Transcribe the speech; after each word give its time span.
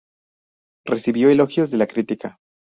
Recibió 0.83 1.29
elogios 1.29 1.69
de 1.69 1.77
la 1.77 1.85
crítica. 1.85 2.39